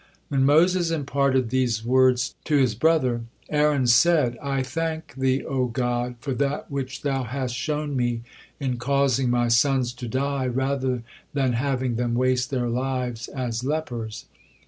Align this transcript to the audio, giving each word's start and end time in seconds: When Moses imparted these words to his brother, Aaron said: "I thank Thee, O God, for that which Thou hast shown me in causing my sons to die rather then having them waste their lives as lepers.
When 0.29 0.43
Moses 0.47 0.89
imparted 0.89 1.51
these 1.51 1.85
words 1.85 2.33
to 2.45 2.57
his 2.57 2.73
brother, 2.73 3.21
Aaron 3.51 3.85
said: 3.85 4.35
"I 4.41 4.63
thank 4.63 5.13
Thee, 5.13 5.43
O 5.45 5.67
God, 5.67 6.15
for 6.21 6.33
that 6.33 6.71
which 6.71 7.03
Thou 7.03 7.21
hast 7.21 7.53
shown 7.53 7.95
me 7.95 8.23
in 8.59 8.77
causing 8.77 9.29
my 9.29 9.47
sons 9.47 9.93
to 9.93 10.07
die 10.07 10.47
rather 10.47 11.03
then 11.35 11.53
having 11.53 11.97
them 11.97 12.15
waste 12.15 12.49
their 12.49 12.67
lives 12.67 13.27
as 13.27 13.63
lepers. 13.63 14.25